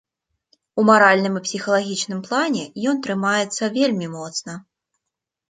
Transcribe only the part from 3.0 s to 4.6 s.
трымаецца вельмі моцна.